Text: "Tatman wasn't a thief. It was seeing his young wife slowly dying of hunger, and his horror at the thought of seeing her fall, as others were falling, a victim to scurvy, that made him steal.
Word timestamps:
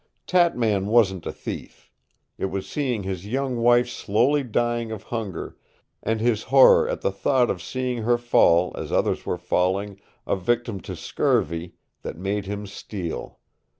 "Tatman 0.25 0.87
wasn't 0.87 1.27
a 1.27 1.31
thief. 1.31 1.91
It 2.39 2.45
was 2.45 2.67
seeing 2.67 3.03
his 3.03 3.27
young 3.27 3.57
wife 3.57 3.87
slowly 3.87 4.41
dying 4.41 4.91
of 4.91 5.03
hunger, 5.03 5.57
and 6.01 6.19
his 6.19 6.41
horror 6.49 6.89
at 6.89 7.01
the 7.01 7.11
thought 7.11 7.51
of 7.51 7.61
seeing 7.61 7.99
her 8.01 8.17
fall, 8.17 8.73
as 8.75 8.91
others 8.91 9.27
were 9.27 9.37
falling, 9.37 10.01
a 10.25 10.35
victim 10.35 10.79
to 10.79 10.95
scurvy, 10.95 11.75
that 12.01 12.17
made 12.17 12.47
him 12.47 12.65
steal. 12.65 13.37